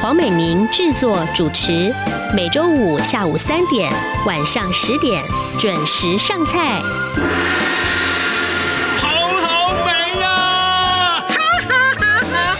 [0.00, 1.92] 黄美明制作主持，
[2.34, 3.92] 每周五下午三点、
[4.26, 5.22] 晚上十点
[5.58, 6.80] 准时上菜。
[8.96, 9.08] 好
[9.42, 11.20] 好美呀！
[11.28, 11.36] 哈
[11.68, 12.54] 哈哈哈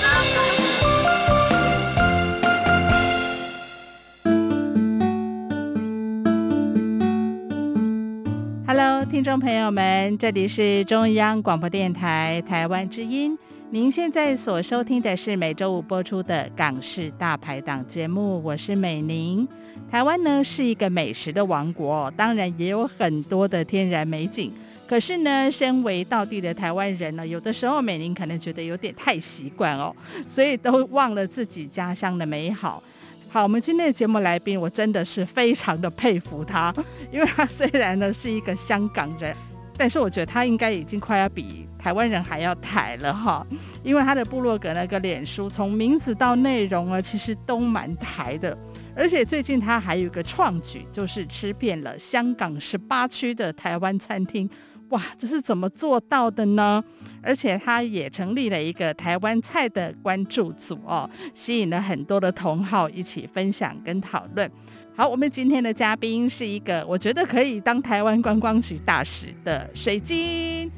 [8.66, 13.38] 哈喽，听众朋友们，这里是中央广播电台台湾之音。
[13.72, 19.46] 您现在所收听的是每周五播出的《港式大排档》节目，我是美玲。
[19.88, 24.52] 台湾呢是一个美食的王国，当然也有很多的天然美景。
[24.88, 29.94] 可是呢，身为道地的台湾人呢，有的时候美玲可能觉得有点太习惯哦，
[30.26, 32.82] 所以都忘了自己家乡的美好。
[33.28, 36.74] 好，我们今天的节目来宾，我真的是非常的佩服他，
[37.12, 39.32] 因为他虽然呢是一个香港人。
[39.78, 43.46] 但是我觉得他应该已经快要比台湾人还要台了哈，
[43.82, 48.56] 因为他的部落格那个脸书，从名字到内容啊，其实都蛮台的。
[48.94, 54.48] 而且最近他还有一个创举，就是吃遍了香港十八区的台湾餐厅。
[54.90, 56.84] 哇，这是怎么做到的呢？
[57.22, 64.50] 而且他也成立了一个台湾菜的关注组哦，吸引了很多的同好一起分享跟讨论。
[64.94, 70.70] 好，我们今天的嘉宾是一个我觉得可以当台湾观光局大使的水晶。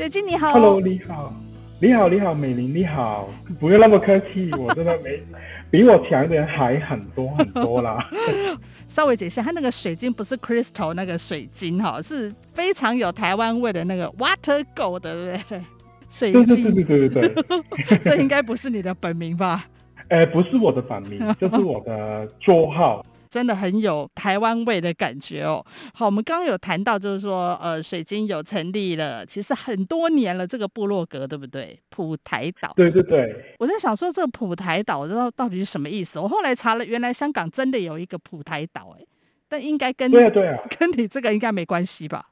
[0.00, 1.30] 水晶你好，Hello，你好，
[1.78, 5.22] 你好，你好，美玲你好，不用那么客气，我真的没
[5.70, 8.08] 比我强的人还很多很多啦。
[8.88, 15.60] 稍微解释，它那个水晶不是 crystal 那个水晶哈，是非常有台湾味的那个 water gold 对不对？
[16.08, 17.42] 水晶，对对对对对
[17.86, 19.66] 对， 这应该不是你的本名吧？
[20.08, 23.04] 呃，不是我的本名，就是我的绰号。
[23.30, 25.64] 真的很有台湾味的感觉哦。
[25.94, 31.80] 好，我们刚刚有谈到，就是说，呃，水晶有成立了，其实很多年了，这个部落格对不对？
[31.90, 32.72] 普台岛。
[32.74, 33.54] 对对对。
[33.58, 36.18] 我在想说，这个普台岛，我知道到底是什么意思？
[36.18, 39.04] 我后来查了，原来香港真的有一个普台岛，哎，
[39.48, 42.29] 但应该跟对啊对啊， 跟你这个应该没关系吧？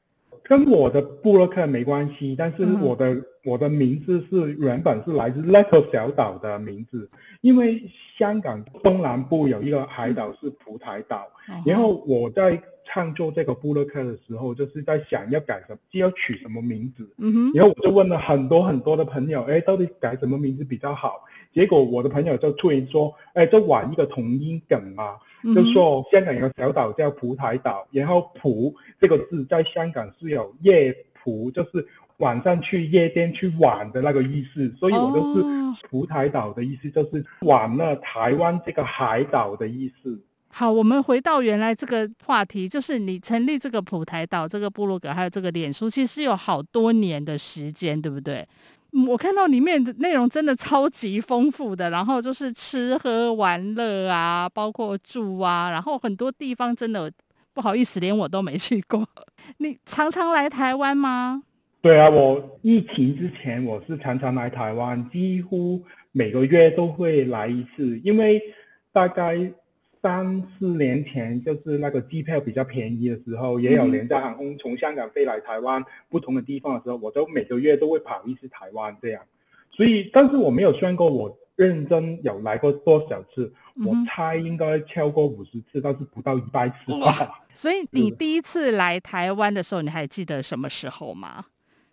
[0.49, 7.07] 跟我的布洛克没关系，但是我的、嗯、我的名字是原本是来自那个小岛的名字，
[7.41, 7.79] 因为
[8.17, 12.59] 香港东南部有一个海岛是蒲台岛，嗯、然后我在
[12.91, 21.23] 创作这个布洛克的时候，就是在想要改什么，要取什么名字，嗯哼，然后我就问了很多很多的朋友，哎，到底改什么名字比较好？
[21.53, 25.17] 结果我的朋友就突然说，哎，就玩一个同音梗嘛。
[25.55, 35.45] 就说香港有个小岛叫蒲台岛，然后蒲这个字在香港是有夜蒲，就是晚上去夜店去玩的那个意思，所以我就是
[35.89, 40.21] 蒲台岛的意思，就是玩了台湾这个海岛的意思。
[40.51, 48.45] 好，我们回到原来这个话题，就是你成立这个普台岛这个部落格，还有这个脸书，其实有好多年的时间，对不对？
[49.07, 57.09] 我看到里面的内容真的超级丰富的，然后就是吃喝玩乐啊，包括住啊，然后很多地方真的
[57.53, 59.07] 不好意思，连我都没去过。
[59.57, 61.43] 你常常来台湾吗？
[61.81, 65.81] 对啊，我疫情之前我是常常来台湾，几乎
[66.11, 68.41] 每个月都会来一次，因为
[68.91, 69.53] 大概。
[70.01, 79.21] 三四年前，就是那个机票比较便宜的时候，也有廉价航空从香港飞来台湾不同的地方的时候，我都每个月都会跑一次台湾这样。
[79.71, 83.53] 所以，但是我没有算过我认真有来过多少次，
[83.85, 87.45] 我猜应该超过五十次，但是不到一百次吧。
[87.53, 91.45] 所以你第一次来台湾的时候，你还记得什么时候吗？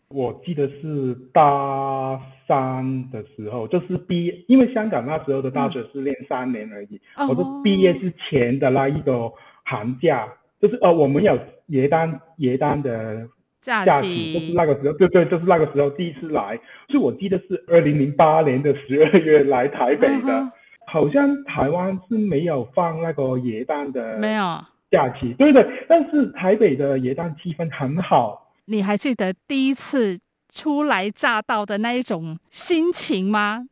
[0.08, 7.00] 我记得是大三的时候，就是毕业，因为香港那时候的大学是练三年而已。
[7.16, 9.32] 嗯、我是毕业之前的那一个
[9.64, 11.36] 寒假，就是呃，我们有
[11.66, 13.28] 耶诞耶诞的
[13.62, 16.56] 假期，就是那个时候，对对，就是那个时候第一次来。
[16.88, 20.52] 所以我记得是二零零八年的十二月来台北的，嗯、
[20.86, 28.45] 好像台湾是没有放那个耶诞的没有假期，对对，但是台北的耶诞气氛很好。
[28.66, 30.18] 你还记得第一次
[30.52, 33.66] 初来乍到的那一种心情吗？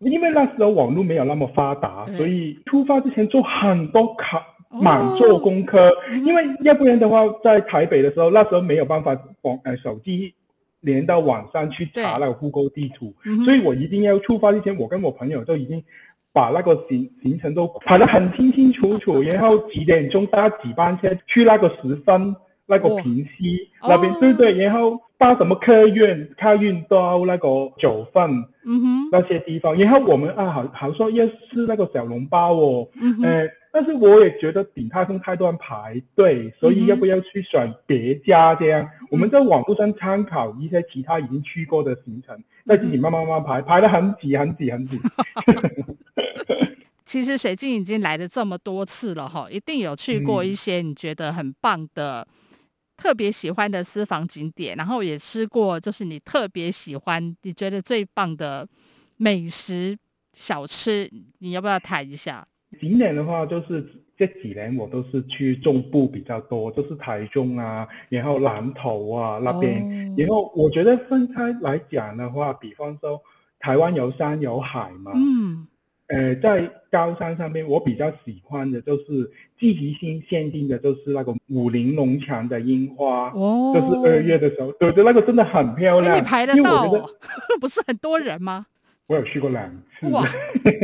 [0.00, 5.88] 因为那时候网络没有那么发达，所以出发之前做很多考，满做功课。
[5.88, 10.32] 哦、因为要不然的话，在台北的时候，那时候没有办法网呃手机
[10.80, 13.14] 连到网上去查那个 Google 地图，
[13.44, 15.82] 所以我一定要出发之前，我跟我朋友都已经。
[16.30, 22.36] 把那个行行程都排得很清清楚楚， 然后几点钟搭几班车去那个十分
[22.68, 27.48] 那个平溪、哦、那边，哦、对对，然后到什么客运，客运到那个
[27.78, 28.30] 九份，
[28.64, 38.82] 嗯哼，那些地方，然后我们啊，好好说要吃那个小笼包哦，嗯哼，呃但是我也觉得鼎泰丰太多人排队，所以要不要去选别家这样？
[38.82, 42.36] 嗯、我们在网络上参考一些其他已经去过的行程，
[42.66, 44.98] 再自己慢慢慢慢排，排得很挤很挤很挤。
[47.04, 52.34] 其实水晶已经来了这么多次了哈，一定有去过一些你觉得很棒的、嗯、
[52.98, 58.68] 特别喜欢的私房景点，然后也吃过就是你特别喜欢、你觉得最棒的
[59.16, 59.96] 美食
[60.36, 61.08] 小吃，
[61.38, 62.46] 你要不要谈一下？
[62.80, 69.80] 景点的话，就是这几年我都是去中部比较多，就是台中啊，然后南投啊那边。
[69.80, 73.22] 哦、然后我觉得分开来讲的话，比方说
[73.60, 75.12] 台湾有山有海嘛。
[75.14, 75.68] 嗯。
[76.08, 83.30] 呃，在高山上面，我比较喜欢的就是季节性限定的，就是那个武林农场的樱花。
[83.34, 83.72] 哦。
[83.74, 86.16] 就是二月的时候，对对，那个真的很漂亮。
[86.16, 86.90] 你排得到？
[87.60, 88.66] 不是很多人吗？
[89.06, 90.06] 我有去过两次。
[90.08, 90.26] 哇，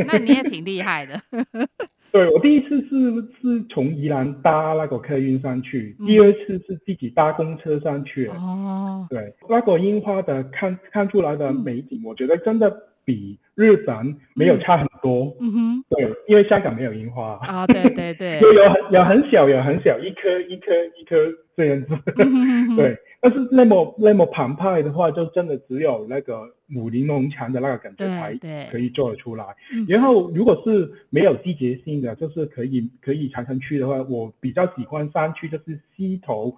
[0.07, 1.21] 那你也挺厉害的。
[2.11, 3.11] 对，我第一次是
[3.41, 8.27] 是从宜兰搭那个客运上去，嗯、第二次是自己搭公车上去。
[8.27, 9.05] 哦。
[9.09, 12.71] 对，那个樱花的看看出来的美景，嗯、我觉得真的
[13.05, 15.37] 比日本没有差很多。
[15.39, 15.83] 嗯哼。
[15.89, 17.33] 对，因为香港没有樱花。
[17.43, 18.39] 啊、哦，对对对。
[18.43, 21.15] 有有很有很小有很小，一颗一颗一颗
[21.55, 21.87] 这样子。
[22.17, 22.97] 嗯、对。
[23.21, 26.43] 但是那么那么澎湃的话，就真的只有那个
[26.75, 28.37] 武林农场的那个感觉才
[28.71, 29.45] 可以做得出来。
[29.87, 36.55] 然后如果是没有季节性的，就是可以可以常常去的话，我比较喜欢山区，就是溪头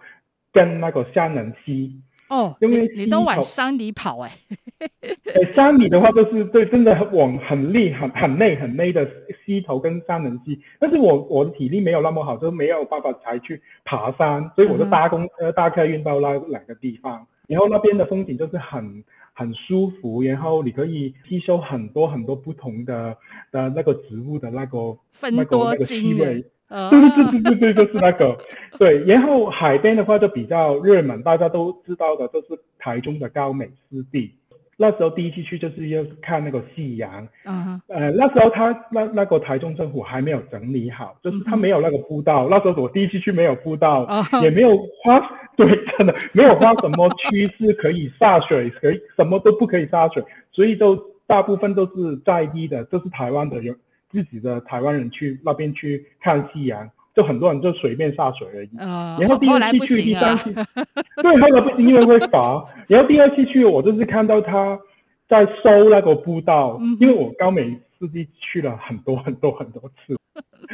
[0.51, 2.01] 跟那个香南溪。
[2.29, 4.31] 哦，因为你都往山里跑哎、
[5.33, 5.53] 欸。
[5.53, 9.09] 山里的话就是对，真的往很累、很很累、很累的
[9.45, 10.59] 溪头跟山能溪。
[10.79, 17.25] 但是我我的体力没有那么好，就没有办法才去爬山，所以我就搭公呃、搭客运到那两个地方。
[17.47, 19.03] 然后那边的风景就是很
[19.33, 23.18] 很舒服，然后你可以吸收很多很多不同的
[23.51, 26.45] 的那个植物的那个那个那个气味。
[26.92, 28.38] 对对对对对对，就是那个，
[28.78, 29.04] 对。
[29.06, 34.34] 然后海边的话就比较热门，大家都知道的，就是台中的高美湿地。
[34.80, 37.28] 那时候第一次去就是要看那个夕阳。
[37.46, 37.81] 嗯哼。
[37.88, 42.48] 呃，那时候他那那个台中政府还没有整理好，就是他没有那个步道。
[42.50, 44.08] 那时候我第一次去没有步道，
[44.44, 45.19] 也没有花，
[45.56, 45.68] 对，
[45.98, 53.75] 真的没有花什么区是可以下水，可以什么都不可以下水，所以就大部分都是在地的，就是台湾的人。
[54.18, 58.69] 自己的台湾人去那边去看夕阳，就很多人就随便下水而已。
[58.80, 60.52] 嗯，然后第二次去，第三次，
[61.22, 62.66] 对，后来不行，因为会罚。
[62.88, 64.80] 然后第二次去，我就是看到他
[65.30, 70.18] 在收那个步道，嗯、因为我高美湿地去了很多很多很多次，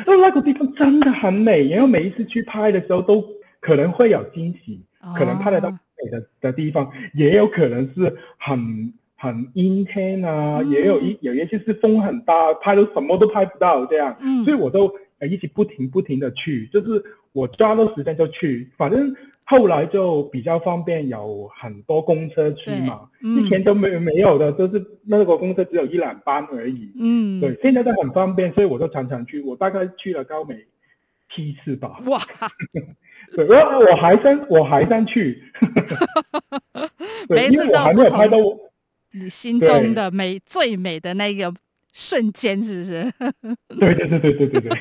[0.06, 1.68] 那那个地方真的很美。
[1.68, 3.22] 然后每一次去拍的时候，都
[3.60, 8.94] 可能会有惊喜，哦、可能拍得到美的的地方，也有可能是很。
[9.24, 19.16] 很阴天啊，嗯、也有一有一些是风很大，拍都什么都拍不到这样，嗯、所以我都一直不停不停的去，就是我抓到时间就去，反正
[19.46, 30.66] 后来就比较方便，有很多公车去嘛，嗯、以前都没有没有的，就是那个公车只有一两班而已，嗯，对，现在都很方便，所以我就常常去，我大概去了高美
[31.30, 32.20] 七次吧，哇，
[33.38, 33.56] 对，我
[33.90, 35.42] 我还想我还想去，
[37.30, 38.38] 对，因为我还没有拍到。
[39.14, 41.54] 你心中的美最美的那个
[41.92, 43.12] 瞬间，是不是？
[43.80, 44.80] 对对对对对对对。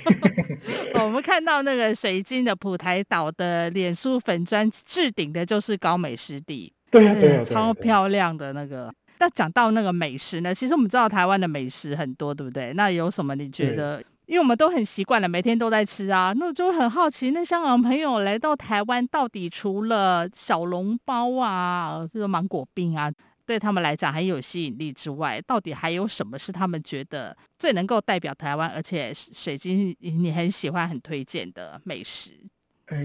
[1.03, 8.93] 我们看到那个水晶的普台岛的脸书粉砖置顶的就是高美湿地，对呀对呀，超漂亮的那个。
[9.19, 10.53] 那讲到那个美食呢？
[10.55, 12.73] 其实我们知道台湾的美食很多，对不对？
[12.73, 14.03] 那有什么你觉得？
[14.27, 23.13] 因为我们都很习惯了，每天都在吃啊，那我就很好奇，那香港朋友来到台湾，到底除了小笼包啊，这个芒果冰啊。
[23.45, 32.31] 对他们来讲很有吸引力之外，到底还有什么是他们觉得最能够代表台湾，而且水晶你很喜欢、很推荐的美食？
[32.87, 32.97] 呃，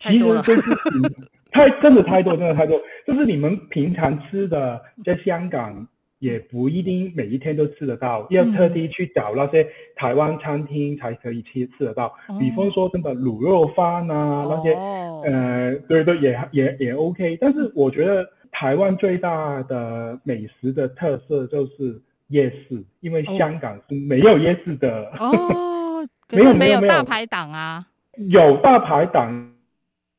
[0.00, 0.62] 其实就是
[1.52, 2.80] 太真的太多，真的太多。
[3.06, 5.86] 就是你们平常吃的，在香港
[6.18, 12.14] 也不一定每一天都吃得到，要特地去找那些台湾餐厅才可以吃吃得到。
[12.28, 17.38] 嗯、比方说，真的卤肉饭啊，那些，哦、呃，对对，也也也 OK。
[17.40, 18.28] 但是我觉得。
[18.58, 25.12] 台湾最大的美食的特色就是夜市，因为香港是没有夜市的。
[25.18, 27.86] 哦， 没有没有大排档啊，
[28.16, 29.52] 有大排档，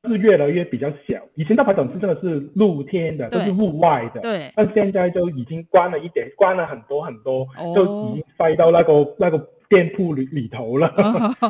[0.04, 1.20] 是越来越比较小。
[1.34, 4.22] 以前大排档是真的是露天的，都是户外的。
[4.22, 4.54] 对。
[4.56, 10.94] 但现在就已经关了一点，关了很多很多，哦、就已经塞到那个那个店铺里里头了。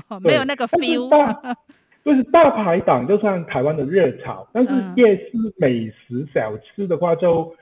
[0.08, 1.10] 哦、 没有那个 feel。
[2.08, 7.54] 就是大排档就算台湾的热潮，但是夜市美食小吃的话，就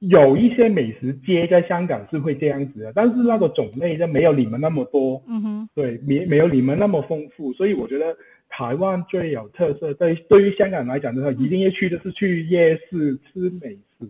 [0.00, 5.22] 有一些美食街在香港是会这样子的，但是那个种类就没有你们那么多。
[5.28, 8.16] 嗯哼，对，没没有你们那么丰富，所以我觉得
[8.48, 14.08] 台湾最有特色，对对于香港来讲的话，一定要去的是去夜市吃美食，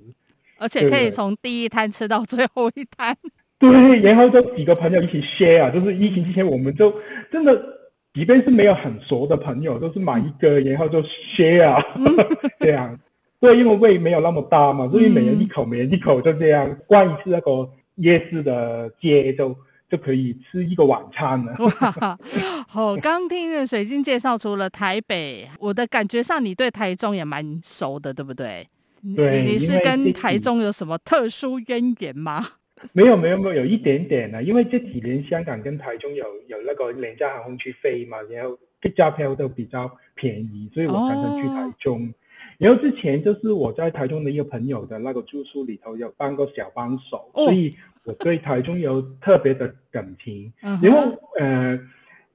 [0.57, 3.15] 而且可以从第一摊吃到最后一摊。
[3.59, 6.91] 对，然后就几个朋友一起 share 啊，就是疫情之前我们就
[7.31, 7.84] 真的。
[8.15, 11.83] 即便是没有很熟的朋友，都是买一个，然后就 share 啊，
[12.61, 12.99] 这样。
[13.41, 19.55] 对，因为胃没有那么大嘛，所以每人一口，每人一口，就这样逛一次那个夜市的街，就
[19.91, 21.55] 就可以吃一个晚餐了。
[21.61, 22.19] 哇，
[22.67, 28.67] 好，刚听水晶介绍，除了台北，我的感觉上你对台中也蛮熟的，对不对？
[29.15, 32.47] 对，你是跟台中有什么特殊渊源吗？
[32.93, 42.07] 没有没有没有，有一点点啊，因为这几年香港跟台中有有那个廉价航空去飞嘛，然后机票都比较便宜，所以我常常去台中。
[42.07, 42.15] 哦、
[42.59, 47.75] 然后之前就是我在台中的一个朋友的那个住宿里头有当过小帮手，哦、所以
[48.05, 50.53] 我对台中有特别的感情。
[50.63, 51.81] 嗯、然后呃，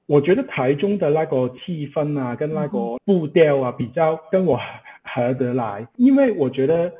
[0.06, 4.60] 我觉得台中的那个气氛啊，跟那个步调啊，比较跟我
[5.04, 6.92] 合得来，因为我觉得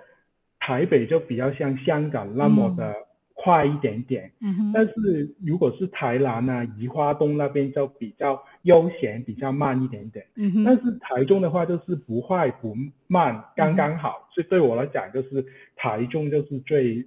[0.59, 2.91] 台北就比较像香港那么的。
[2.93, 2.95] 嗯
[3.43, 15.43] 快一点点，嗯，但是如果是台南啊、宜花东那边就比较悠闲，比较慢一点点，嗯哼，但是台中的话就是不快不慢，刚刚好，所以对我来讲就是
[15.75, 17.07] 台中就是最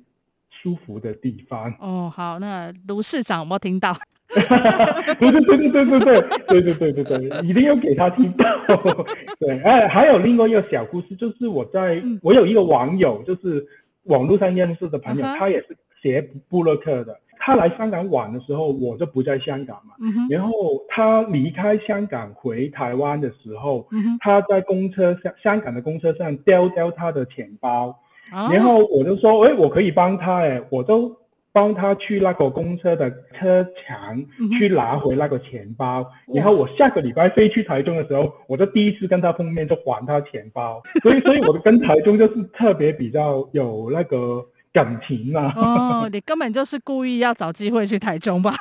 [0.50, 1.72] 舒服的地方。
[1.80, 3.96] 哦，好，那卢市长有没有听到？
[4.34, 8.44] 对对对对对对对对对对对对，一定要给他听到。
[9.40, 13.63] 对，哎，还有另外一个小故事，就是我在，嗯、我有一个网友，就是
[14.06, 15.78] 网络上认识的朋友，嗯、他也是。
[16.04, 19.96] 写布洛克的，他来香港玩的时候，我就不在香港嘛。
[20.02, 20.52] 嗯、然后
[20.90, 27.98] 他离开香港回台湾的时候，嗯、他在公车上，香港的公车上丢掉他的钱包。
[28.34, 31.16] 哦、然后我就说，哎，我可以帮他，哎，我都
[31.54, 34.22] 帮他去那个公车的车墙
[34.58, 36.10] 去拿回那个钱包。
[36.28, 40.82] 嗯、然后我下个礼拜飞去台中的时候，我就第一次跟他碰面，就还他钱包。
[41.02, 44.46] 所以，所以我跟台中就是特别比较有那个。
[44.74, 45.53] 感情啊！
[45.56, 48.56] 哦，你根本就是故意要找机会去台中吧？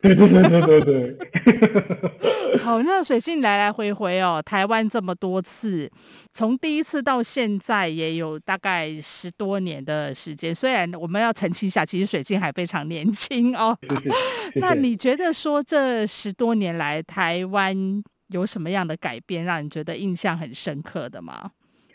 [0.00, 2.58] 对对对对对对。
[2.64, 5.90] 好，那水性来来回回哦，台湾这么多次，
[6.32, 10.54] 从第一次到现在也有大概十多年的时间。
[10.54, 13.76] 虽然我们要澄清一下，其实水晶还非常年轻哦。
[13.82, 14.02] 谢谢。
[14.02, 14.10] 谢
[14.54, 14.60] 谢。
[14.60, 21.50] 那你觉得说这十多年来台湾有什么样的改变，让你觉得印象很深刻的吗？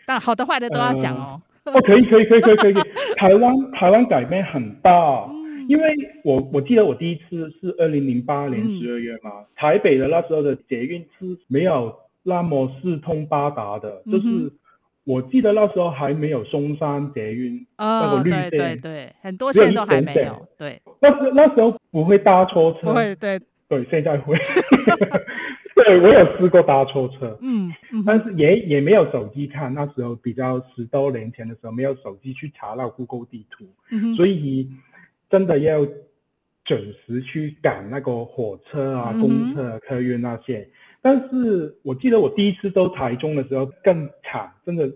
[0.05, 1.41] 但好的坏的都要讲哦。
[1.43, 2.73] 呃哦，可以，可以，可以，可以，可以。
[3.15, 5.29] 台湾，台湾改变很大，
[5.69, 14.51] 因为我我记得我第一次是二零零八年十二月嘛，嗯、台北的那时候的捷运是没有那么四通八达的，嗯、就是
[15.05, 20.81] 我记得那时候还没有松山捷运、哦、那个绿线，对对对，很多线都还没有，对。
[20.99, 23.39] 那时那时候不会搭错车，对对。
[23.69, 24.37] 对，现在会。
[25.83, 33.65] 对，我有试过搭错车，嗯，嗯，但是也也没有手机看，那时候比较十多年前的时候没有手机去查到 Google 地图，
[34.15, 34.69] 所以
[35.29, 35.85] 真的要
[36.63, 40.69] 准时去赶那个火车啊、公车、客运那些。
[41.01, 44.89] 但是我记得我第一次到台中的时候更惨，真的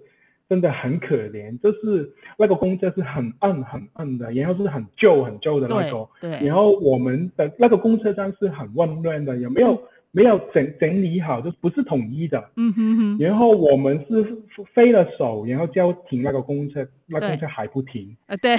[0.48, 9.82] 真的很可怜，就是那个公车是很暗很暗的，然后是很旧很旧的那种，对，对，然后我们的那个公车站是很混乱的，有没有？
[10.18, 12.50] 嗯没有整整理好，就不是统一的。
[12.56, 13.18] 嗯哼哼。
[13.20, 14.36] 然后我们是
[14.74, 18.18] 飞了手，然后就要停那个公车，那公车还不停。
[18.26, 18.58] 啊，对。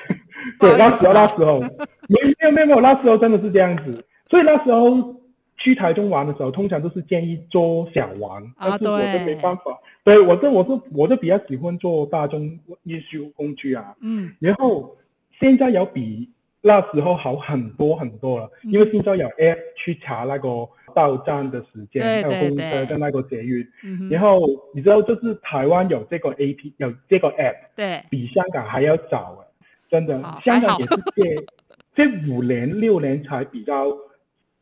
[0.58, 4.02] 对，那时候那时候没有没有没有，那时候真的是这样子。
[4.30, 5.14] 所以那时候
[5.58, 9.62] 去台中玩的时候，通常都是建议坐小玩，但是我都没办法。
[10.04, 13.94] 对，我这我是我就比较喜欢坐大众运输工具啊。
[14.00, 14.34] 嗯。
[14.40, 14.96] 然后
[15.38, 16.30] 现在有比
[16.62, 20.66] 那时候好很多很多了，因为现在有 app 去查那个。
[20.94, 23.66] 到站的时间，还有公车跟那个捷运，
[24.08, 24.40] 然后
[24.74, 29.44] 你知道，就是台湾有这个 A P 有这个 App，对，比香港还要早，
[29.90, 31.46] 真的，香港也是这
[31.94, 33.86] 这 五年六年才比较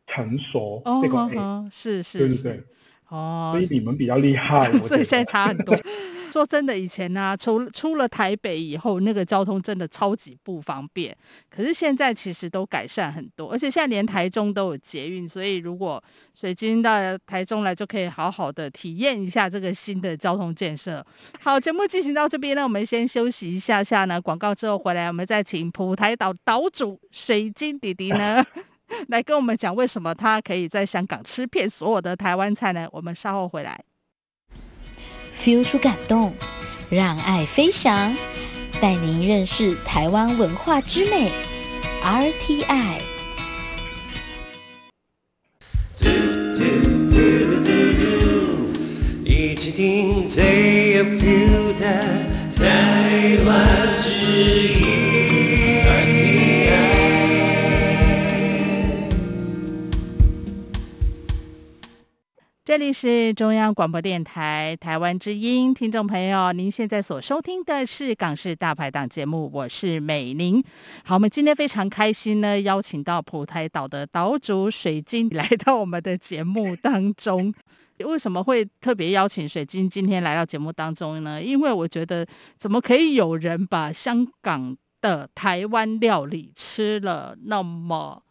[0.07, 2.53] 成熟这个 App，是是是，对对？
[2.53, 2.65] 对。
[3.13, 5.79] 哦，所以你们比较厉害， 所以现在差很多。
[6.33, 11.15] 说真的，以前呢、啊，出出了台北以后，那个交通真的超级不方便。
[11.51, 16.03] 可是现在其实都改善很多，而且现在连台中都有捷运，所以如果
[16.35, 21.05] 水晶到台中来，就可以好好的体验一下这个新的交通建设。
[21.39, 28.43] 好，节目进行到这边呢，我们先休息一下下呢，广告之后回来，我们再请普台岛岛主水晶弟弟呢
[29.09, 32.89] 来跟我们讲为什么他可以在香港吃遍所有的台湾菜呢？
[32.93, 33.81] 我们稍后回来。
[35.35, 36.35] feel 出感动，
[36.91, 38.15] 让爱飞翔，
[38.81, 41.33] 带您认识台湾文化之美。
[42.03, 43.01] RTI。
[49.25, 51.85] 一起听最有 feel 的
[52.57, 54.82] 台湾之音。
[62.73, 70.65] 这里是中央广播电台台湾之音，听众朋友，您现在所收听的是港式大排档节目，我是美玲。
[71.05, 77.53] 好，我们今天非常开心呢，邀请到普台岛的岛主水晶来到我们的节目当中。
[78.07, 81.43] 为什么会特别邀请水晶今天来到节目当中呢？
[81.43, 82.27] 因为我觉得，
[82.57, 88.23] 怎么可以有人把香港的台湾料理吃了那么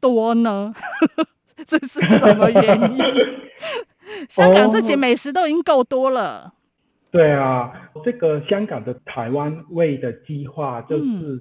[0.00, 0.72] 多呢？
[1.66, 2.98] 这是什么原因？
[4.28, 6.44] 香港这些美食都已经够多了。
[6.46, 6.52] 哦。
[7.10, 11.40] 对啊，这个香港的台湾味的计划，就是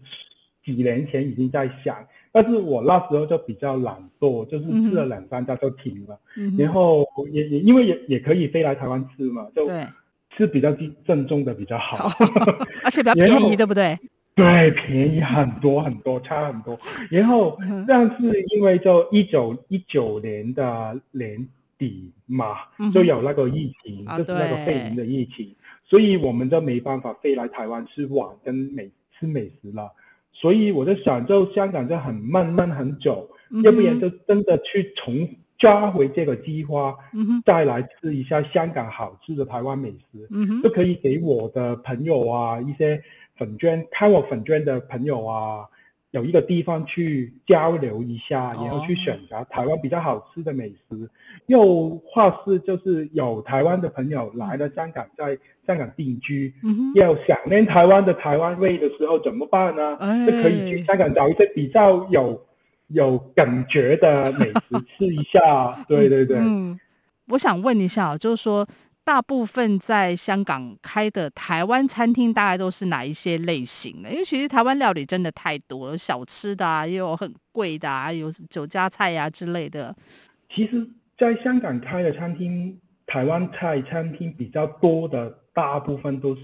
[0.63, 6.17] 几年前已经在想，嗯、但是我那时候就比较懒惰，就是吃了两三家就停了。
[6.37, 9.69] 嗯、然后也也因为也也可以飞来台湾吃嘛，就
[10.37, 10.71] 吃比较
[11.05, 12.11] 正宗的比较好，
[12.83, 13.97] 而且比较便宜，对不对？
[14.37, 16.79] 对，便宜很多很多，差很多。
[17.09, 22.57] 然后，但是因为就一九一九年的年底嘛，
[22.93, 29.91] 就有那个疫情，嗯、就是那个肺炎的疫情，所以我们就没办法飞来台湾吃晚跟美吃美食了。
[30.31, 35.27] 所以我就想，就香港就很闷闷很久，嗯、要不然就真的去重
[35.57, 43.01] 抓回这个计划，嗯、再来吃一下香港好吃的台湾美食，嗯、就可以给我的朋友啊一些。
[43.37, 45.65] 粉专看我粉专的朋友啊，
[46.11, 51.09] 有一个地方去交流一下，然后去选择台湾比较好吃的美食。
[51.45, 56.53] 又或是就是有台湾的朋友来了香港，在香港定居，
[56.95, 59.97] 要想念台湾的台湾味的时候怎么办呢？
[60.25, 62.45] 就可以去香港找一些比较有
[62.87, 65.83] 有感觉的美食吃一下。
[65.87, 66.37] 对对对。
[66.37, 66.77] 嗯，
[67.27, 68.67] 我想问一下，就是说。
[69.07, 74.11] 大部分在香港开的台湾餐厅，大概都是哪一些类型的？
[74.11, 79.95] 因为其实台湾料理真的太多了，小吃的啊，也有很贵的啊，有什么酒家菜呀、啊、之类的。
[80.49, 80.85] 其实，
[81.17, 86.41] 在香港开的餐厅，台湾菜餐厅比较多的，大部分都是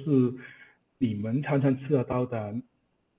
[1.00, 2.56] 你们常常吃得到的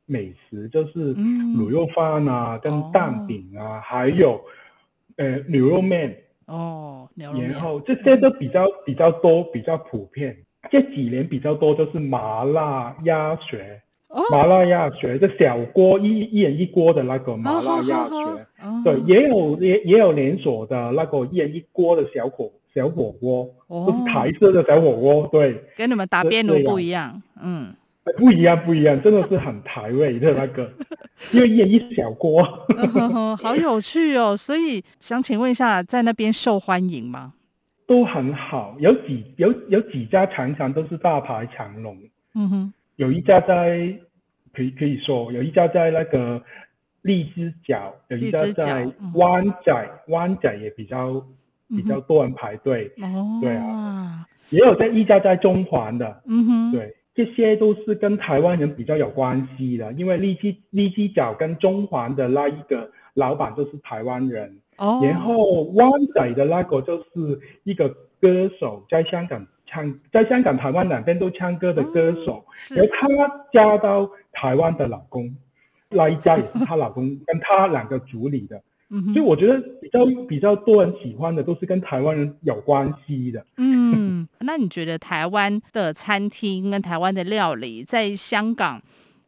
[0.07, 4.43] 美食，就是卤肉饭啊，嗯、跟蛋饼啊，哦、还有
[5.17, 6.24] 呃牛肉面。
[6.47, 10.37] 哦，然后这些都比较比较多，比较普遍。
[10.71, 18.15] 这几年比较多就是麻辣鸭血，哦、麻辣鸭血，就小锅一一人一锅的那个麻辣鸭血。
[18.63, 25.29] 哦、对，也有也也有连锁的那个一人一锅的小火小火锅，哦、都是台式的小火锅。
[25.31, 27.23] 对，跟你们打边炉不一样。
[27.43, 27.75] 嗯。
[28.19, 30.71] 不一样，不一样，真的是很台味的那个，
[31.33, 34.37] 因为一人一小锅，嗯，好有趣哦。
[34.37, 37.33] 所以想请问一下，在那边受欢迎吗？
[37.87, 41.99] 都很好，有几有有几家常常都是大排长龙。
[42.35, 43.95] 嗯哼，有一家在
[44.53, 46.43] 可以可以说，有一家在那个
[47.03, 51.25] 荔枝角，有一家在湾仔，湾仔也比较
[51.69, 52.93] 比较多人排队。
[52.99, 56.23] 哦，对啊，也有在一家在中环的。
[56.27, 56.95] 嗯哼，对。
[57.15, 67.89] 这些都是跟台湾人比较有关系的，因为利基利基角跟中环的那一个老板都是台湾人，哦，然后湾仔的那个就是一个
[68.21, 75.37] 歌手，在香港唱，在香港、台湾两边都唱歌的歌手，然后她嫁到台湾的老公，
[75.89, 78.61] 那一家也是她老公跟她两个主理的。
[79.13, 83.45] 所以我觉得比较比较多人喜欢的都是跟台湾人有关系的。
[83.57, 88.81] 嗯， 那你觉得台湾的餐厅跟台湾的料理在香港，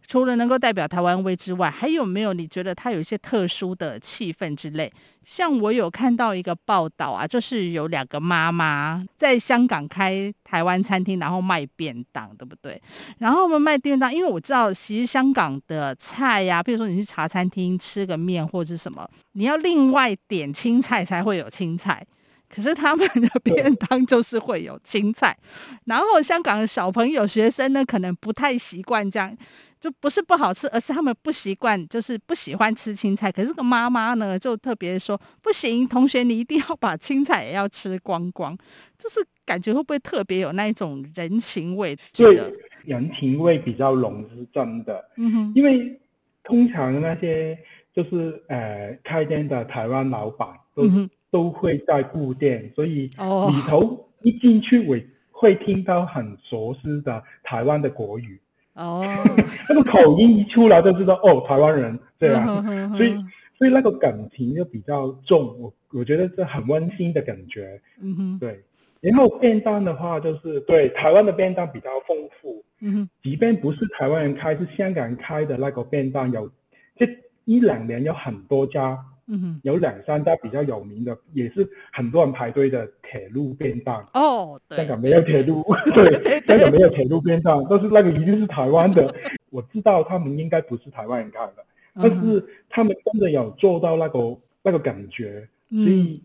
[0.07, 4.93] 除了能够代表台湾味之外，还有没有你觉得它有一些特殊的气氛之类？
[5.25, 12.81] 像我有看到一个报道啊，就是有两个妈妈在香港开台湾餐厅，然后卖便当，对不对？
[13.19, 22.07] 然后我们卖便当，因为我知道其实香港的菜呀、啊，比如说你去茶餐厅吃个面或者什么，你要另外点青菜才会有青菜。
[22.49, 25.37] 可是他们的便当就是会有青菜，
[25.85, 29.37] 然后香港的小朋友学生呢，可能不太习惯这样，
[29.81, 33.31] 就不是不好吃，而是他们不习惯，就是不喜欢吃青菜。
[33.33, 38.57] 可是这个妈妈呢，就特别说不行，同学你一定要把青菜也要吃光光，
[38.97, 41.97] 就是感觉会不会特别有那一种人情味？
[42.13, 42.41] 对，
[42.85, 45.05] 人情味比较浓是真的。
[45.17, 46.01] 嗯哼，因为
[46.45, 47.59] 通常那些
[47.93, 50.85] 就是呃开店的台湾老板都。
[50.85, 54.97] 嗯哼都会在顾店，所以里头一进去我
[55.31, 58.41] 会听到很熟悉的台湾的国语。
[58.75, 59.05] 哦，
[59.69, 63.15] 那个口音一出来就知道哦，台湾人这样，哦、所以
[63.59, 65.59] 所以那个感情就比较重。
[65.59, 67.81] 我我觉得是很温馨的感觉。
[68.01, 68.63] 嗯哼，对。
[69.01, 72.65] 然后便当的话，就是对台湾的便当比较丰富。
[72.81, 76.51] 嗯哼，即便不是台湾人开，是香港人开的那个便当有，
[76.97, 77.07] 这
[77.45, 78.99] 一两年有很多家。
[79.29, 84.07] 嗯，有两三家比较有名的，也是很多人排队的铁路便当。
[84.15, 89.13] 哦，对，香港没有铁路， 对，香港没有铁路便当，但是那个一定是台湾的。
[89.51, 96.23] 我知道他们应该不是台湾人开的，但是他们真的有做到那个那个感觉，所以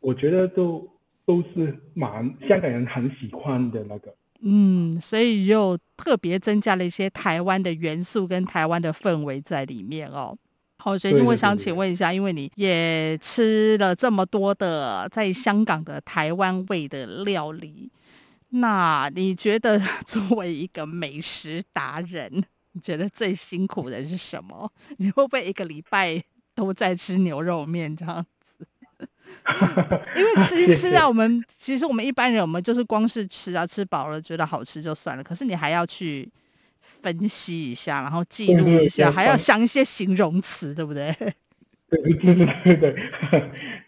[0.00, 0.86] 我觉得都
[1.24, 4.14] 都是蛮香港人很喜欢的那个。
[4.42, 10.36] 嗯，所以又特别增加了一些台湾的元素跟台湾的氛围在里面哦。
[10.82, 17.92] 好，所以我想请问一下，因为你也吃了这么多的在香港的台湾味的料理，
[18.48, 24.72] 那你觉得 作为一个美食达人，你觉得最辛苦的是什么？
[24.96, 26.22] 你会不会一个礼拜
[26.54, 28.66] 都在吃牛肉面这样子？
[30.16, 36.32] 因为吃一吃啊，我们其实我们一般人，我们就是光是吃啊，吃饱了觉得好吃就算了，可是你还要去。
[37.02, 41.14] 分析一下，然后记录一下，还要想一些形容词，对不对？
[41.90, 42.94] 对对对对对，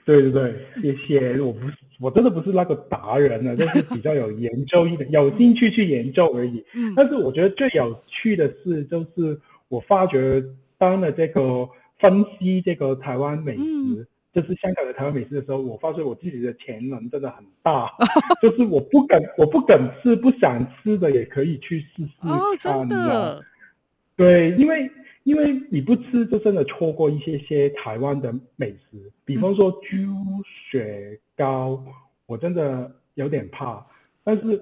[0.05, 1.41] 对对对，谢谢。
[1.41, 6.65] 我不是，我真的不是那个达人呢，就是比较有研究一点， 有兴趣去研究而已。
[6.75, 6.93] 嗯。
[6.97, 10.43] 但是我觉得最有趣的是，就是我发觉
[10.79, 11.69] 当了这个
[12.01, 13.63] 分析这个台湾美食。
[13.63, 17.93] 嗯就是香港的台湾美食的时候，我发现我自己的潜能真的很大，
[18.41, 22.13] 就是我不敢，我不敢吃，不想吃的也可以去试试
[22.59, 22.89] 看。
[22.89, 23.45] 的。
[24.17, 24.91] 对，因为
[25.25, 29.87] 因为你不吃，就真的错过一些些台湾的美食，比方说猪
[30.71, 31.85] 血糕，
[32.25, 33.87] 我真的有点怕。
[34.25, 34.59] 但是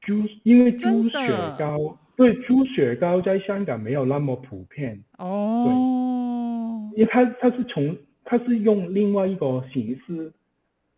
[0.00, 1.18] 猪，因为猪血
[1.58, 5.02] 糕，对，猪血糕在香港没有那么普遍。
[5.18, 6.88] 哦。
[6.94, 7.94] 对，因为它它是从。
[8.24, 10.32] 它是用另外一个形式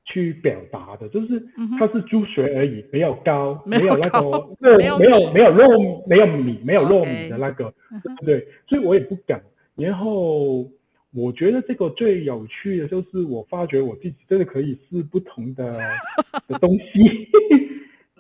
[0.05, 1.45] 去表达的，就是
[1.77, 7.75] 它是猪血而已，没有膏，没有那个肉，没有没有，肉，没有米，没有糯米的那个，
[8.25, 8.47] 对？
[8.69, 9.43] 所以我也不敢。
[9.75, 10.71] 然后
[11.13, 15.81] 我觉得这个最有趣的就是，我发觉我自己真的可以试不同的
[16.47, 17.29] 的东西，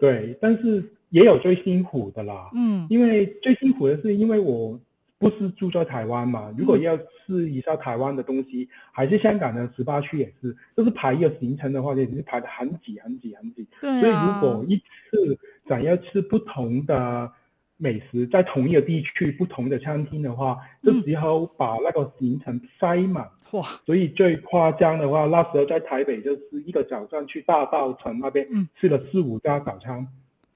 [0.00, 4.80] 对，但是也有最辛苦的啦，嗯，因为最辛苦的是因为我。
[5.18, 6.54] 不是住在台湾嘛？
[6.58, 13.66] 如果要试一下台湾的东西，嗯、还是香港的十八区也是，就是排一个行程的话，也是排得很挤、很挤、很挤。
[13.80, 14.00] 对、啊。
[14.00, 17.32] 所以如果一次想要吃不同的
[17.78, 23.30] 美食，在同一个地区不同的餐厅的话，就时候把那个行程塞满。
[23.52, 23.78] 哇、嗯！
[23.86, 28.46] 所以最夸张的话，那时候在台北就是一个早上去大稻城那边
[28.78, 30.06] 吃了四五家早餐，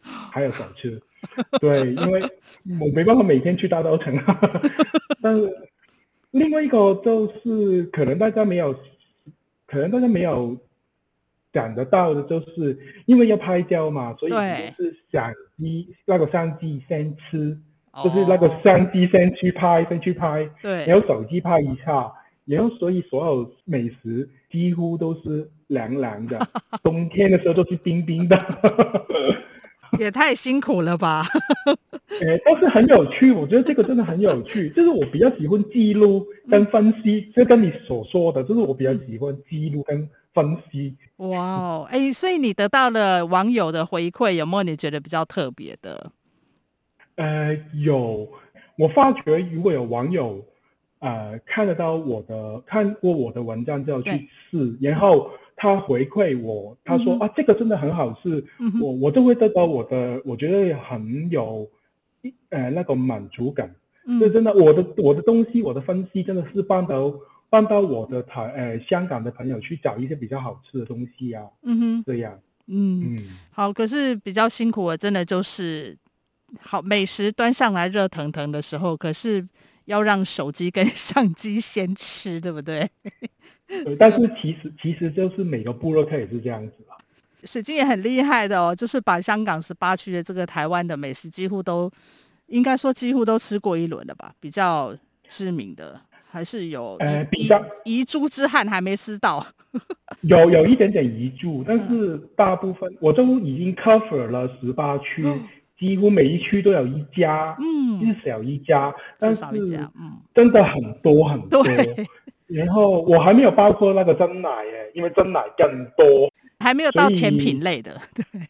[0.03, 1.01] 嗯、还有小吃。
[1.61, 2.23] 对，因为
[2.81, 4.17] 我没办法每天去大稻城，
[5.23, 5.51] 但是
[6.31, 8.73] 另外一个就是可能大家没有，
[9.67, 10.57] 可能大家没有
[11.53, 17.59] 想得到的，就是因为要拍照嘛，所以就是相机那个相机先吃，
[18.05, 22.13] 就是那个相机先去拍，先去拍，对，然后手机拍一下，
[22.45, 26.49] 然后所以所有美食几乎都是凉凉的，
[26.83, 28.37] 冬天的时候都是冰冰的。
[29.99, 31.27] 也太辛苦了吧！
[32.21, 34.69] 哎，但是很有趣，我觉得这个真的很有趣。
[34.71, 40.97] 就是我比较喜欢记录跟分析，就跟你所说的，就是我比较喜欢记录跟分析。
[41.17, 46.11] 哇哦，哎，所以你得到了网友的回馈，有没有你觉得比较特别的？
[47.17, 48.29] 呃，有，
[48.77, 50.45] 我发觉如果有网友
[50.99, 55.31] 呃看得到我的看过我的文章之后去试，然后。
[55.63, 61.69] 他回馈我，他说、嗯、啊，这个真的很好吃，嗯、我我就会得到我的，我觉得很有，
[62.49, 63.75] 呃，那个满足感。
[64.07, 67.13] 嗯，就真的，我的我的东西，我的分析真的是帮到
[67.51, 71.45] 帮到我的台，呃，香港的朋友去找一些比较好吃的东西啊。
[71.63, 72.41] 嗯哼，这样。
[72.67, 75.95] 嗯嗯，好，可是比较辛苦的，真的就是
[76.59, 79.47] 好美食端上来热腾腾的时候，可是。
[79.91, 82.89] 要让手机跟相机先吃，对不对？
[83.67, 86.95] 对，但是其实其实就是每个部落客也是这样子啊。
[87.45, 91.91] 水晶也很厉害的哦，就是把香港十八区的这个台湾的美食几乎都，
[92.47, 94.33] 应该说几乎都吃过一轮了吧？
[94.39, 94.97] 比较
[95.29, 96.01] 知名的
[96.31, 99.45] 还是有呃比较遗珠之憾还没吃到，
[100.21, 105.43] 有有一点点遗珠，但是大部分我都已经 cover 了十八区，嗯、
[105.81, 109.43] 几乎每一区都有一家，嗯，至少一家，但是
[109.99, 111.65] 嗯，真的很多很多。
[112.47, 115.67] 然后我还没有包括那个真奶耶，因为真奶更
[115.97, 116.31] 多。
[116.59, 118.43] 还没有到甜品类的，对，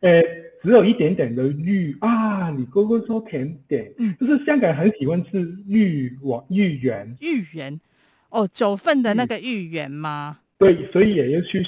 [0.00, 0.22] 呃，
[0.62, 2.50] 只有一点点的芋啊。
[2.50, 7.80] 你哥哥说甜点，嗯，就是香港人很喜欢吃芋王，芋圆，芋圆，
[8.28, 10.40] 哦，九份的那个芋圆吗？
[10.58, 11.64] 对，所以也要去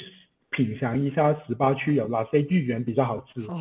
[0.51, 3.41] 品尝一下十八区有哪些芋圆比较好吃。
[3.43, 3.59] 哦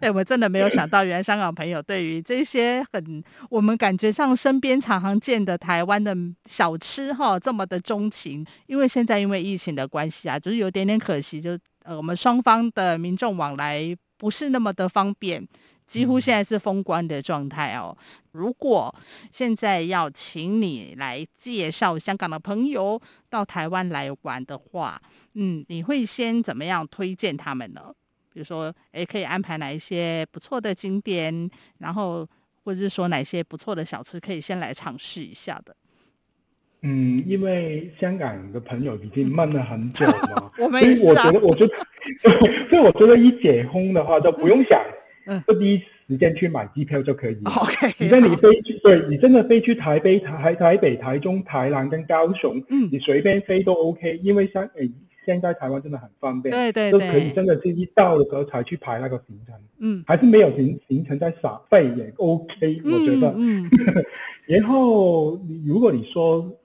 [0.00, 8.44] 哎，我真的没有想到，原来香港朋友对于这些很我们感觉上身边常常见的台湾的小吃哈，这么的钟情。
[8.66, 15.46] 因为现在因为疫情的关系啊，就是有点点可惜，就呃我们双方的民众往来不是那么的方便，
[15.86, 17.96] 几乎现在是封关的状态哦。
[18.32, 18.94] 如果
[19.30, 25.00] 现在要请你来介绍香港的朋友到台湾来玩的话，
[25.34, 27.92] 嗯，你会先怎么样推荐他们呢？
[28.32, 32.26] 比如说，诶，可以安排哪一些不错的景点，然后
[32.64, 35.76] 或者是说哪些不错的小吃，可以先来尝试一下的。
[36.80, 41.74] 嗯，因为香港的朋友已经闷了很久了， 我们、啊、所以我觉得，我觉得，
[42.68, 44.82] 所以我觉得一解封的话，就不用想，
[45.26, 47.38] 嗯，就第一时间去买机票就可以。
[47.44, 54.90] OK，你在你飞去，对你真的飞去台北、台台北、台中、台南跟高雄，嗯，你随便飞都 OK，因为香诶。
[55.24, 64.04] 现在台湾真的很方便，对对对，都可以真的是一到的时候才去排那个行程，嗯，还是没有行行程在耍废也 OK，我觉得，嗯，嗯
[64.46, 66.58] 然后如果你说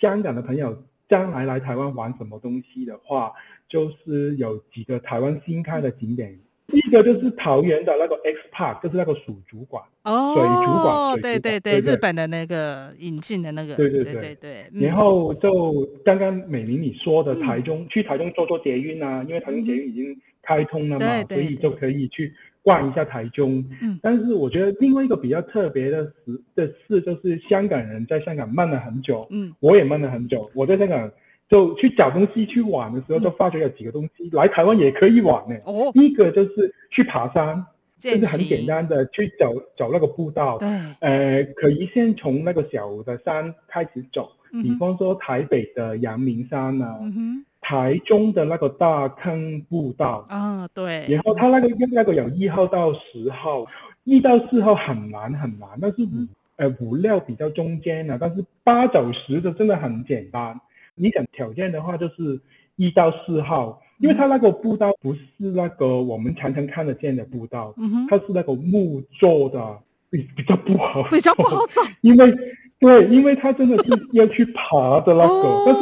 [0.00, 3.32] 香港的朋友将来来台湾玩什么东西的话，
[3.68, 6.38] 就是有几个台湾新开的景点。
[6.72, 23.64] 一个就是桃园的那个 X Park，就是那个水族馆哦，水族馆，对对对，日本的那个引进的那个，对对对对，对，然后就刚刚美玲你说的台中，嗯、去台中坐坐捷运啊，因为台中捷运已经开通了嘛，嗯、所以就可以去逛一下台中。
[23.80, 31.10] 嗯，但是我觉得另外一个比较特别的事的事，就是香港人在香港闷了很久，嗯，我也闷了很久，我在香港。
[31.48, 35.56] 就去找东西去玩的时候，就发觉有几个东西、嗯、来台湾也可以玩呢。
[35.64, 37.64] 哦，第一个就是去爬山，
[37.98, 40.58] 就是很简单的去走走那个步道。
[40.58, 40.68] 对，
[41.00, 50.26] 呃，可以先从那个小的山开始走，嗯、比方说台北的阳明山啊，嗯、台中的那个大坑步道。
[50.28, 51.06] 啊，对。
[51.08, 53.64] 然后它那个那个有一号到十号，
[54.04, 60.60] 一到四号很难很难，但是五、嗯、呃五六比较中间啊，但是八九十的真的很简单。
[60.98, 62.40] 你想挑战的话，就是
[62.76, 69.78] 一到四号，因为它那个步道不是那个我们常常看得见的步道，嗯，它是那个木做的，
[70.10, 72.34] 比比较不好，比较不好 走，因为
[72.78, 75.80] 对，因为它真的是要去爬的那个，哦、但是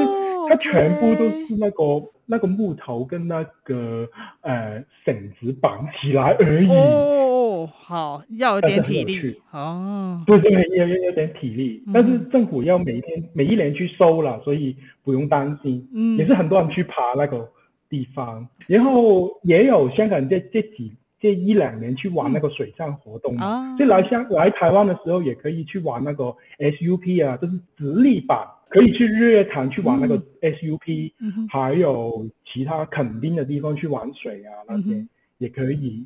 [0.48, 4.08] 它全部都是那个、哦、那个木头跟那个
[4.40, 6.68] 呃绳子绑起来而已。
[6.68, 10.22] 哦哦，好，要有点体力哦。
[10.26, 15.88] 对对，要要有点体力，嗯、但是政府要每一天每一年去收了，所以不用担心。
[15.94, 17.48] 嗯，也是很多人去爬那个
[17.88, 23.76] 地方，然后也有香港这这几这一两年去玩那个水上活动啊。
[23.78, 26.24] 就、嗯、来香来台湾的时候，也可以去玩那个
[26.58, 36.04] SUP 啊，就是直立板，可以去日月潭去玩那个 SUP，嗯、还有其他垦丁的地方去玩水啊，那些、嗯、也可以。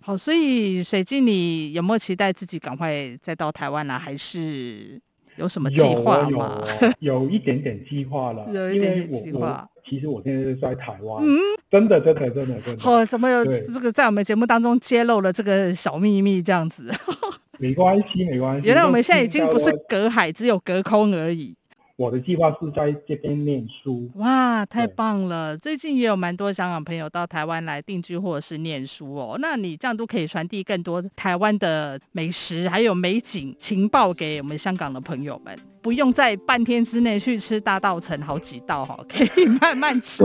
[0.00, 5.00] 好，所以水晶，你有没有期待自己赶快再到台湾来，还是
[5.36, 6.62] 有什么计划吗？
[7.00, 9.68] 有，有， 有一点点计划了，有一点点计划。
[9.84, 11.36] 其实我现在是在台湾，嗯，
[11.68, 12.80] 真的，真的，真的，真的。
[12.80, 16.40] 好，怎么有这个在我们节目当中揭露了这个小秘密？
[16.40, 16.88] 这样子，
[17.58, 18.66] 没关系，没关系。
[18.66, 21.56] 原来我们现在已经不是隔海，只有隔空而已。
[21.96, 24.10] 我的计划是在这边念书。
[24.16, 25.56] 哇，太棒了！
[25.56, 29.36] 最近也有蛮多香港朋友到台湾来定居或者是念书哦。
[29.40, 40.24] 那你这样都可以传递更多台湾的美食还有美景情报给我们香港的朋友们，不用在半天之内去吃大稻城好几道哈， 可以慢慢吃。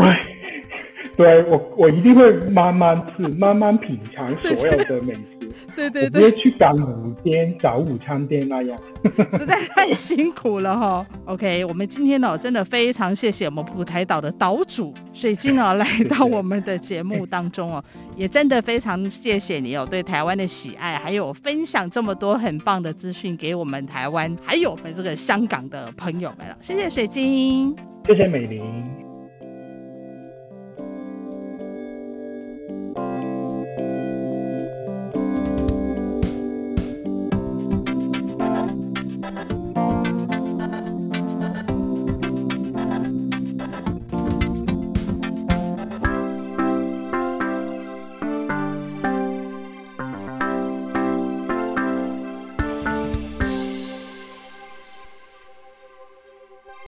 [1.17, 5.37] 对，对我我一定会慢慢吃，慢慢品尝所有的美食。
[5.78, 8.76] 对对对，我不会去赶午间找午餐店那样，
[9.38, 11.06] 实在太辛苦了哈。
[11.26, 17.84] OK，我们今天呢，真的非常谢谢我们普台岛的岛主水晶哦， 来到我们的节目当中哦，
[18.16, 26.58] 也真的非常谢谢你哦，对台湾的喜爱，还有分享这么多很棒的资讯给我们台湾，还有我们这个香港的朋友们了。
[26.60, 29.07] 谢谢水晶，谢谢美玲。